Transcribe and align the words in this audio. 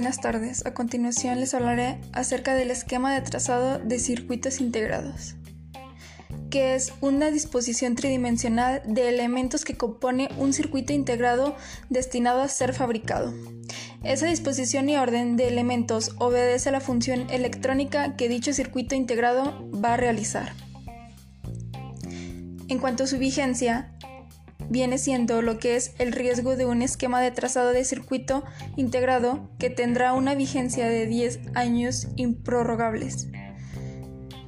buenas 0.00 0.18
tardes. 0.22 0.64
A 0.64 0.72
continuación 0.72 1.40
les 1.40 1.52
hablaré 1.52 1.98
acerca 2.14 2.54
del 2.54 2.70
esquema 2.70 3.14
de 3.14 3.20
trazado 3.20 3.78
de 3.80 3.98
circuitos 3.98 4.58
integrados, 4.58 5.34
que 6.48 6.74
es 6.74 6.94
una 7.02 7.30
disposición 7.30 7.96
tridimensional 7.96 8.80
de 8.86 9.10
elementos 9.10 9.66
que 9.66 9.76
compone 9.76 10.30
un 10.38 10.54
circuito 10.54 10.94
integrado 10.94 11.54
destinado 11.90 12.40
a 12.40 12.48
ser 12.48 12.72
fabricado. 12.72 13.34
Esa 14.02 14.24
disposición 14.24 14.88
y 14.88 14.96
orden 14.96 15.36
de 15.36 15.48
elementos 15.48 16.14
obedece 16.16 16.70
a 16.70 16.72
la 16.72 16.80
función 16.80 17.28
electrónica 17.28 18.16
que 18.16 18.30
dicho 18.30 18.54
circuito 18.54 18.94
integrado 18.94 19.68
va 19.70 19.92
a 19.92 19.96
realizar. 19.98 20.54
En 22.68 22.78
cuanto 22.78 23.04
a 23.04 23.06
su 23.06 23.18
vigencia, 23.18 23.92
viene 24.70 24.96
siendo 24.98 25.42
lo 25.42 25.58
que 25.58 25.76
es 25.76 25.92
el 25.98 26.12
riesgo 26.12 26.56
de 26.56 26.64
un 26.64 26.80
esquema 26.80 27.20
de 27.20 27.32
trazado 27.32 27.72
de 27.72 27.84
circuito 27.84 28.44
integrado 28.76 29.50
que 29.58 29.68
tendrá 29.68 30.14
una 30.14 30.34
vigencia 30.34 30.88
de 30.88 31.06
10 31.06 31.40
años 31.54 32.08
improrrogables, 32.16 33.28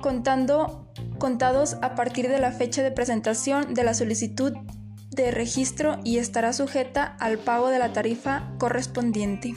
contando, 0.01 0.91
contados 1.19 1.77
a 1.83 1.95
partir 1.97 2.29
de 2.29 2.39
la 2.39 2.53
fecha 2.53 2.83
de 2.83 2.93
presentación 2.93 3.75
de 3.75 3.85
la 3.85 3.95
solicitud 3.95 4.55
de 5.11 5.31
registro 5.33 5.99
y 6.05 6.19
estará 6.19 6.53
sujeta 6.53 7.05
al 7.19 7.39
pago 7.39 7.69
de 7.69 7.81
la 7.81 7.93
tarifa 7.93 8.55
correspondiente. 8.59 9.55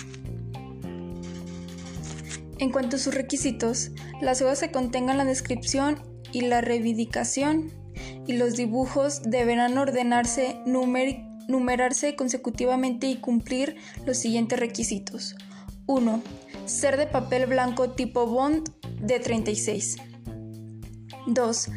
En 2.57 2.71
cuanto 2.71 2.95
a 2.95 2.99
sus 2.99 3.13
requisitos, 3.13 3.91
las 4.21 4.41
hojas 4.41 4.59
se 4.59 4.71
contengan 4.71 5.17
la 5.17 5.25
descripción 5.25 6.01
y 6.31 6.41
la 6.41 6.61
reivindicación 6.61 7.84
y 8.27 8.33
los 8.33 8.55
dibujos 8.55 9.21
deberán 9.23 9.77
ordenarse, 9.77 10.57
numerarse 10.65 12.15
consecutivamente 12.15 13.07
y 13.07 13.17
cumplir 13.17 13.77
los 14.05 14.17
siguientes 14.17 14.59
requisitos. 14.59 15.35
1. 15.87 16.21
Ser 16.65 16.97
de 16.97 17.05
papel 17.05 17.45
blanco 17.45 17.91
tipo 17.91 18.25
Bond 18.25 18.71
de 18.99 19.19
36. 19.19 19.97
2. 21.27 21.69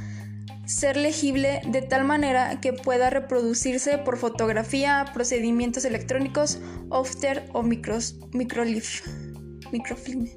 Ser 0.67 0.97
legible 0.97 1.63
de 1.67 1.83
tal 1.83 2.05
manera 2.05 2.61
que 2.61 2.73
pueda 2.73 3.11
reproducirse 3.11 3.99
por 3.99 4.19
fotografía, 4.19 5.07
procedimientos 5.15 5.85
electrónicos, 5.85 6.59
after 6.91 7.49
o 7.53 7.63
micros, 7.63 8.19
microfilm. 8.33 10.29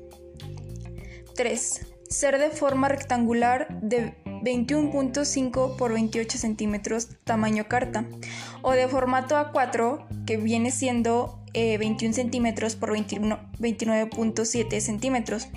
3. 1.35 1.87
Ser 2.09 2.39
de 2.39 2.49
forma 2.49 2.89
rectangular 2.89 3.81
de 3.81 4.15
21.5 4.43 5.75
por 5.77 5.93
28 5.93 6.37
centímetros 6.37 7.09
tamaño 7.23 7.67
carta 7.67 8.05
o 8.61 8.71
de 8.71 8.87
formato 8.87 9.35
A4 9.35 10.25
que 10.25 10.37
viene 10.37 10.71
siendo 10.71 11.41
21 11.53 12.11
eh, 12.11 12.13
centímetros 12.13 12.75
por 12.75 12.91
29.7 12.91 14.79
centímetros. 14.79 15.47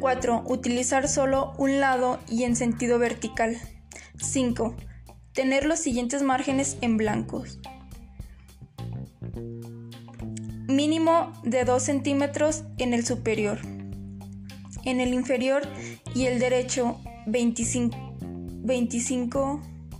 4. 0.00 0.42
Utilizar 0.46 1.08
solo 1.08 1.52
un 1.56 1.80
lado 1.80 2.18
y 2.28 2.44
en 2.44 2.56
sentido 2.56 2.98
vertical. 2.98 3.56
5. 4.18 4.76
Tener 5.32 5.64
los 5.64 5.78
siguientes 5.78 6.22
márgenes 6.22 6.76
en 6.80 6.96
blancos. 6.96 7.58
Mínimo 10.66 11.32
de 11.44 11.64
2 11.64 11.82
centímetros 11.82 12.64
en 12.78 12.94
el 12.94 13.06
superior. 13.06 13.60
En 14.84 15.00
el 15.00 15.14
inferior 15.14 15.62
y 16.14 16.26
el 16.26 16.38
derecho 16.38 16.98
25, 17.26 17.90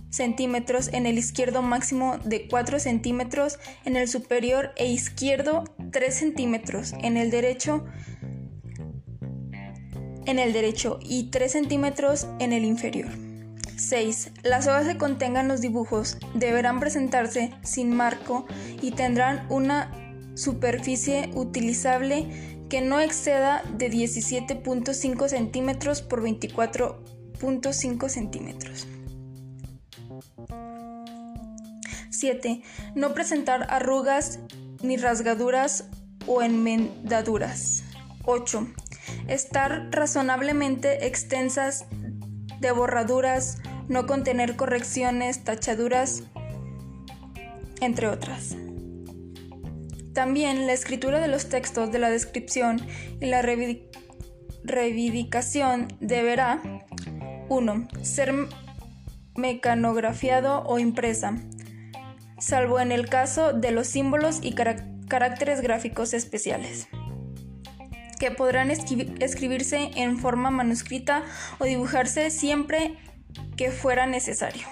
centímetros, 0.09 0.89
en 0.93 1.05
el 1.05 1.17
izquierdo 1.17 1.61
máximo 1.61 2.17
de 2.23 2.47
4 2.47 2.79
centímetros, 2.79 3.59
en 3.83 3.95
el 3.97 4.07
superior 4.07 4.71
e 4.77 4.87
izquierdo 4.87 5.65
3 5.91 6.13
centímetros, 6.13 6.93
en 7.01 7.17
el 7.17 7.31
derecho 7.31 7.83
en 10.25 10.39
el 10.39 10.53
derecho 10.53 10.99
y 11.03 11.29
3 11.29 11.51
centímetros 11.51 12.27
en 12.39 12.51
el 12.51 12.65
inferior. 12.65 13.11
6. 13.77 14.31
Las 14.43 14.67
hojas 14.67 14.87
que 14.87 14.97
contengan 14.97 15.47
los 15.47 15.61
dibujos 15.61 16.17
deberán 16.33 16.79
presentarse 16.79 17.51
sin 17.61 17.95
marco 17.95 18.45
y 18.81 18.91
tendrán 18.91 19.45
una 19.49 19.91
superficie 20.35 21.29
utilizable 21.33 22.54
que 22.69 22.81
no 22.81 22.99
exceda 22.99 23.63
de 23.77 23.91
17.5 23.91 25.27
centímetros 25.27 26.01
por 26.01 26.21
24 26.21 27.15
0.5 27.35 28.09
centímetros. 28.09 28.87
7. 32.09 32.61
No 32.95 33.13
presentar 33.13 33.67
arrugas 33.69 34.39
ni 34.81 34.97
rasgaduras 34.97 35.85
o 36.27 36.41
enmendaduras. 36.41 37.83
8. 38.25 38.67
Estar 39.27 39.89
razonablemente 39.91 41.05
extensas 41.05 41.85
de 42.59 42.71
borraduras, 42.71 43.57
no 43.87 44.07
contener 44.07 44.55
correcciones, 44.55 45.43
tachaduras, 45.43 46.23
entre 47.81 48.07
otras. 48.07 48.55
También 50.15 50.65
la 50.65 50.71
escritura 50.71 51.19
de 51.19 51.27
los 51.27 51.49
textos 51.49 51.91
de 51.91 51.99
la 51.99 52.09
descripción 52.09 52.79
y 53.19 53.25
la 53.25 53.43
reivindicación 54.63 55.89
deberá 55.99 56.61
1. 57.49 57.87
Ser 58.01 58.33
mecanografiado 59.35 60.63
o 60.63 60.79
impresa, 60.79 61.35
salvo 62.39 62.79
en 62.79 62.93
el 62.93 63.09
caso 63.09 63.51
de 63.51 63.71
los 63.71 63.87
símbolos 63.87 64.39
y 64.41 64.53
caracteres 64.53 65.59
gráficos 65.59 66.13
especiales, 66.13 66.87
que 68.17 68.31
podrán 68.31 68.71
escribirse 68.71 69.91
en 69.95 70.17
forma 70.17 70.49
manuscrita 70.49 71.23
o 71.59 71.65
dibujarse 71.65 72.29
siempre 72.29 72.95
que 73.57 73.69
fuera 73.69 74.07
necesario. 74.07 74.65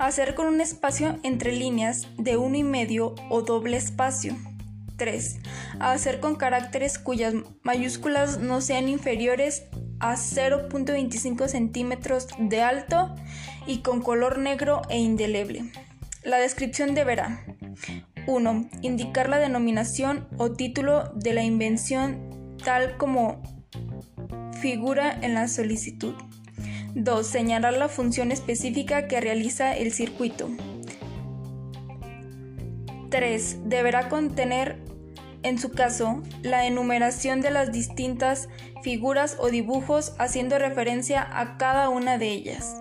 Hacer 0.00 0.34
con 0.34 0.46
un 0.46 0.62
espacio 0.62 1.18
entre 1.24 1.52
líneas 1.52 2.08
de 2.16 2.38
uno 2.38 2.56
y 2.56 2.64
medio 2.64 3.14
o 3.28 3.42
doble 3.42 3.76
espacio. 3.76 4.34
3. 4.96 5.40
Hacer 5.78 6.20
con 6.20 6.36
caracteres 6.36 6.98
cuyas 6.98 7.34
mayúsculas 7.62 8.38
no 8.38 8.62
sean 8.62 8.88
inferiores 8.88 9.64
a 9.98 10.14
0.25 10.14 11.48
centímetros 11.48 12.28
de 12.38 12.62
alto 12.62 13.14
y 13.66 13.82
con 13.82 14.00
color 14.00 14.38
negro 14.38 14.80
e 14.88 14.96
indeleble. 14.96 15.70
La 16.24 16.38
descripción 16.38 16.94
deberá 16.94 17.44
1. 18.26 18.70
Indicar 18.80 19.28
la 19.28 19.38
denominación 19.38 20.26
o 20.38 20.50
título 20.52 21.12
de 21.14 21.34
la 21.34 21.42
invención 21.42 22.56
tal 22.64 22.96
como 22.96 23.42
figura 24.62 25.12
en 25.20 25.34
la 25.34 25.46
solicitud. 25.46 26.14
2. 26.94 27.26
Señalar 27.26 27.74
la 27.74 27.88
función 27.88 28.32
específica 28.32 29.08
que 29.08 29.20
realiza 29.20 29.76
el 29.76 29.92
circuito. 29.92 30.48
3. 33.10 33.68
Deberá 33.68 34.08
contener 34.08 34.78
en 35.42 35.58
su 35.58 35.70
caso, 35.70 36.22
la 36.42 36.66
enumeración 36.66 37.40
de 37.40 37.50
las 37.50 37.72
distintas 37.72 38.48
figuras 38.82 39.36
o 39.40 39.48
dibujos 39.48 40.14
haciendo 40.18 40.58
referencia 40.58 41.26
a 41.32 41.56
cada 41.56 41.88
una 41.88 42.18
de 42.18 42.28
ellas. 42.28 42.76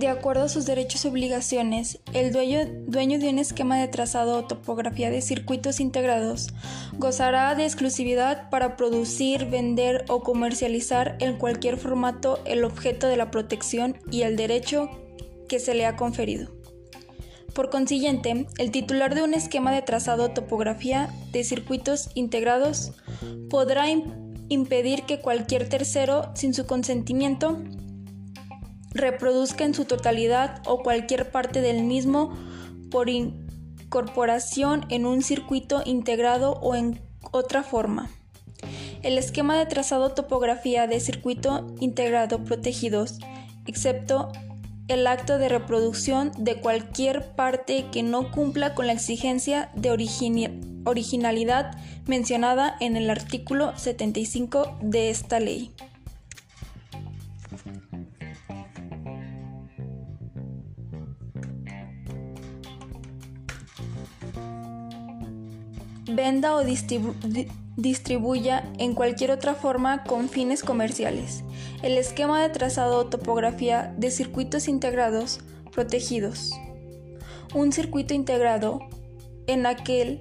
De 0.00 0.08
acuerdo 0.08 0.44
a 0.44 0.48
sus 0.48 0.64
derechos 0.64 1.04
y 1.04 1.08
obligaciones, 1.08 1.98
el 2.14 2.32
dueño, 2.32 2.60
dueño, 2.86 3.18
de 3.18 3.28
un 3.28 3.38
esquema 3.38 3.78
de 3.78 3.86
trazado 3.86 4.38
o 4.38 4.44
topografía 4.44 5.10
de 5.10 5.20
circuitos 5.20 5.78
integrados 5.78 6.48
gozará 6.96 7.54
de 7.54 7.64
exclusividad 7.66 8.48
para 8.48 8.78
producir, 8.78 9.44
vender 9.50 10.06
o 10.08 10.22
comercializar 10.22 11.18
en 11.20 11.36
cualquier 11.36 11.76
formato 11.76 12.40
el 12.46 12.64
objeto 12.64 13.08
de 13.08 13.18
la 13.18 13.30
protección 13.30 13.98
y 14.10 14.22
el 14.22 14.36
derecho 14.36 14.88
que 15.50 15.58
se 15.58 15.74
le 15.74 15.84
ha 15.84 15.96
conferido. 15.96 16.50
Por 17.52 17.68
consiguiente, 17.68 18.46
el 18.56 18.70
titular 18.70 19.14
de 19.14 19.22
un 19.22 19.34
esquema 19.34 19.70
de 19.70 19.82
trazado 19.82 20.24
o 20.24 20.30
topografía 20.30 21.10
de 21.30 21.44
circuitos 21.44 22.08
integrados 22.14 22.92
podrá 23.50 23.84
impedir 24.48 25.02
que 25.02 25.20
cualquier 25.20 25.68
tercero, 25.68 26.30
sin 26.34 26.54
su 26.54 26.64
consentimiento, 26.64 27.58
reproduzca 28.92 29.64
en 29.64 29.74
su 29.74 29.84
totalidad 29.84 30.62
o 30.66 30.82
cualquier 30.82 31.30
parte 31.30 31.60
del 31.60 31.82
mismo 31.84 32.36
por 32.90 33.08
incorporación 33.08 34.86
en 34.88 35.06
un 35.06 35.22
circuito 35.22 35.82
integrado 35.84 36.52
o 36.60 36.74
en 36.74 37.00
otra 37.30 37.62
forma. 37.62 38.10
El 39.02 39.16
esquema 39.16 39.58
de 39.58 39.66
trazado 39.66 40.12
topografía 40.12 40.86
de 40.86 41.00
circuito 41.00 41.66
integrado 41.80 42.44
protegidos, 42.44 43.18
excepto 43.66 44.30
el 44.88 45.06
acto 45.06 45.38
de 45.38 45.48
reproducción 45.48 46.32
de 46.36 46.56
cualquier 46.56 47.34
parte 47.36 47.86
que 47.92 48.02
no 48.02 48.30
cumpla 48.32 48.74
con 48.74 48.88
la 48.88 48.92
exigencia 48.92 49.70
de 49.74 49.90
originalidad 50.84 51.78
mencionada 52.06 52.76
en 52.80 52.96
el 52.96 53.08
artículo 53.08 53.72
75 53.78 54.78
de 54.82 55.10
esta 55.10 55.38
ley. 55.38 55.72
Venda 66.20 66.54
o 66.54 66.62
distribuya 67.76 68.70
en 68.76 68.94
cualquier 68.94 69.30
otra 69.30 69.54
forma 69.54 70.04
con 70.04 70.28
fines 70.28 70.62
comerciales. 70.62 71.44
El 71.82 71.96
esquema 71.96 72.42
de 72.42 72.50
trazado 72.50 72.98
o 72.98 73.06
topografía 73.06 73.94
de 73.96 74.10
circuitos 74.10 74.68
integrados 74.68 75.40
protegidos. 75.72 76.52
Un 77.54 77.72
circuito 77.72 78.12
integrado 78.12 78.80
en 79.46 79.64
aquel 79.64 80.20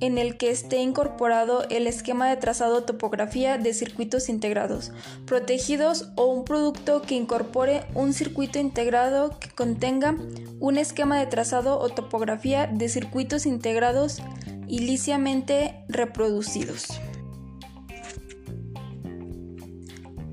en 0.00 0.18
el 0.18 0.36
que 0.36 0.50
esté 0.50 0.78
incorporado 0.78 1.64
el 1.68 1.86
esquema 1.86 2.28
de 2.28 2.36
trazado 2.36 2.84
topografía 2.84 3.58
de 3.58 3.74
circuitos 3.74 4.28
integrados, 4.28 4.92
protegidos 5.26 6.10
o 6.16 6.26
un 6.26 6.44
producto 6.44 7.02
que 7.02 7.14
incorpore 7.14 7.84
un 7.94 8.12
circuito 8.12 8.58
integrado 8.58 9.38
que 9.38 9.50
contenga 9.50 10.16
un 10.58 10.78
esquema 10.78 11.18
de 11.18 11.26
trazado 11.26 11.78
o 11.78 11.88
topografía 11.90 12.66
de 12.66 12.88
circuitos 12.88 13.46
integrados 13.46 14.22
ilícitamente 14.68 15.84
reproducidos. 15.88 17.00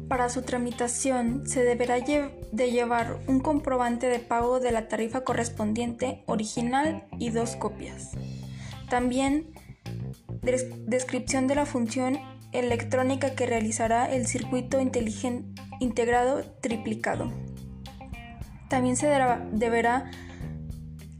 Para 0.07 0.29
su 0.29 0.41
tramitación 0.41 1.45
se 1.45 1.63
deberá 1.65 1.99
de 1.99 2.71
llevar 2.71 3.19
un 3.27 3.41
comprobante 3.41 4.07
de 4.07 4.19
pago 4.19 4.61
de 4.61 4.71
la 4.71 4.87
tarifa 4.87 5.25
correspondiente 5.25 6.23
original 6.27 7.05
y 7.19 7.31
dos 7.31 7.57
copias. 7.57 8.11
También 8.89 9.53
descripción 10.85 11.47
de 11.47 11.55
la 11.55 11.65
función 11.65 12.19
electrónica 12.51 13.35
que 13.35 13.45
realizará 13.45 14.11
el 14.11 14.27
circuito 14.27 14.79
integrado 14.79 16.43
triplicado. 16.61 17.31
También 18.69 18.95
se 18.95 19.07
deberá 19.51 20.11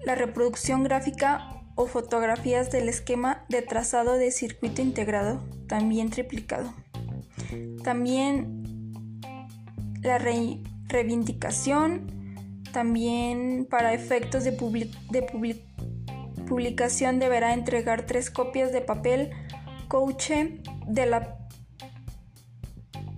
la 0.05 0.15
reproducción 0.15 0.83
gráfica 0.83 1.61
o 1.75 1.85
fotografías 1.85 2.71
del 2.71 2.89
esquema 2.89 3.45
de 3.49 3.61
trazado 3.61 4.13
de 4.13 4.31
circuito 4.31 4.81
integrado, 4.81 5.43
también 5.67 6.09
triplicado. 6.09 6.73
También 7.83 8.63
la 10.01 10.17
reivindicación, 10.17 12.07
también 12.73 13.67
para 13.69 13.93
efectos 13.93 14.43
de, 14.43 14.51
de 15.11 15.21
publicación 16.47 17.19
deberá 17.19 17.53
entregar 17.53 18.05
tres 18.05 18.31
copias 18.31 18.71
de 18.71 18.81
papel 18.81 19.29
coche 19.87 20.61
de 20.87 21.05
la 21.05 21.37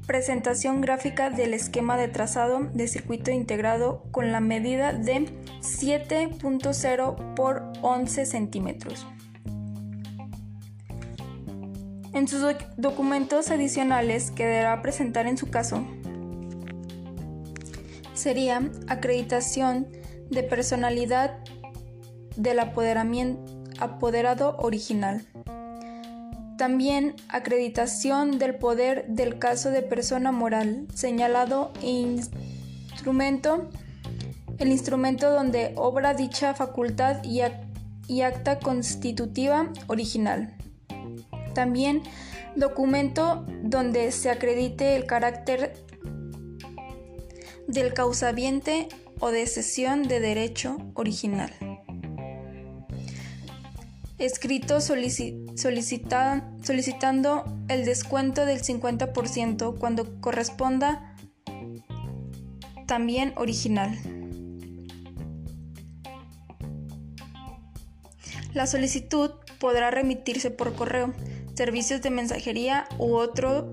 presentación 0.06 0.82
gráfica 0.82 1.30
del 1.30 1.54
esquema 1.54 1.96
de 1.96 2.08
trazado 2.08 2.62
de 2.74 2.88
circuito 2.88 3.30
integrado 3.32 4.04
con 4.12 4.32
la 4.32 4.40
medida 4.40 4.92
de 4.92 5.28
7.0 5.62 7.36
por 7.36 7.72
11 7.84 8.26
centímetros. 8.26 9.06
En 12.12 12.28
sus 12.28 12.44
documentos 12.76 13.52
adicionales 13.52 14.32
que 14.32 14.46
deberá 14.46 14.82
presentar 14.82 15.28
en 15.28 15.38
su 15.38 15.52
caso 15.52 15.86
sería 18.16 18.68
acreditación 18.88 19.88
de 20.32 20.42
personalidad 20.42 21.38
del 22.40 22.60
apoderado 22.60 24.56
original. 24.60 25.26
También 26.58 27.16
acreditación 27.28 28.40
del 28.40 28.56
poder 28.56 29.08
del 29.08 29.40
caso 29.40 29.72
de 29.72 29.82
persona 29.82 30.32
moral 30.32 30.88
señalado 30.94 31.72
e 31.82 31.90
instrumento, 31.90 33.70
el 34.58 34.70
instrumento 34.70 35.32
donde 35.32 35.74
obra 35.76 36.14
dicha 36.14 36.54
facultad 36.54 37.24
y, 37.24 37.42
y 38.08 38.22
acta 38.22 38.60
constitutiva 38.60 39.70
original. 39.88 40.54
También 41.54 42.04
documento 42.56 43.46
donde 43.64 44.12
se 44.14 44.30
acredite 44.30 44.96
el 44.96 45.06
carácter 45.06 45.74
del 47.68 47.94
causaviente 47.94 48.88
o 49.20 49.30
de 49.32 49.46
cesión 49.46 50.08
de 50.08 50.20
derecho 50.22 50.78
original 50.94 51.52
escrito 54.20 54.80
solicitando 54.82 55.44
el 57.70 57.86
descuento 57.86 58.46
del 58.46 58.62
50% 58.62 59.80
cuando 59.80 60.22
corresponda 60.22 61.16
también 62.86 63.34
original. 63.38 63.98
La 68.54 68.68
solicitud 68.68 69.32
podrá 69.60 69.92
remitirse 69.92 70.52
por 70.52 70.74
correo, 70.76 71.14
servicios 71.54 72.02
de 72.02 72.10
mensajería 72.10 72.88
u 72.98 73.16
otros 73.16 73.66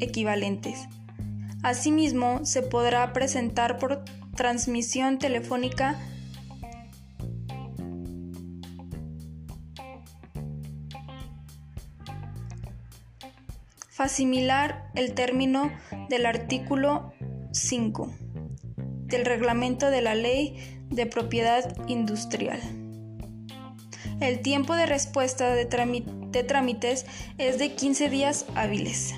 equivalentes. 0.00 0.80
Asimismo, 1.62 2.44
se 2.44 2.62
podrá 2.62 3.12
presentar 3.12 3.78
por 3.78 4.04
transmisión 4.36 5.18
telefónica 5.18 5.98
Facimilar 13.94 14.90
el 14.96 15.14
término 15.14 15.70
del 16.08 16.26
artículo 16.26 17.12
5 17.52 18.12
del 19.04 19.24
reglamento 19.24 19.88
de 19.88 20.02
la 20.02 20.16
Ley 20.16 20.82
de 20.90 21.06
Propiedad 21.06 21.76
Industrial. 21.86 22.58
El 24.18 24.40
tiempo 24.40 24.74
de 24.74 24.86
respuesta 24.86 25.54
de, 25.54 25.64
trámites 25.64 27.06
es 27.38 27.58
de 27.60 27.76
15 27.76 28.08
días 28.08 28.46
hábiles. 28.56 29.14